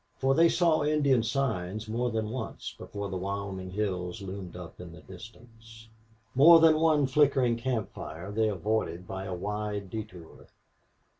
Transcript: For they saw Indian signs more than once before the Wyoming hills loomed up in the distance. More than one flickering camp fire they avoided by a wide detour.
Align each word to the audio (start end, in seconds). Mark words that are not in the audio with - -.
For 0.17 0.33
they 0.33 0.49
saw 0.49 0.83
Indian 0.83 1.21
signs 1.21 1.87
more 1.87 2.09
than 2.09 2.31
once 2.31 2.73
before 2.75 3.09
the 3.09 3.17
Wyoming 3.17 3.69
hills 3.69 4.19
loomed 4.19 4.55
up 4.57 4.81
in 4.81 4.93
the 4.93 5.01
distance. 5.01 5.89
More 6.33 6.59
than 6.59 6.79
one 6.79 7.05
flickering 7.05 7.55
camp 7.55 7.93
fire 7.93 8.31
they 8.31 8.47
avoided 8.49 9.07
by 9.07 9.25
a 9.25 9.35
wide 9.35 9.91
detour. 9.91 10.47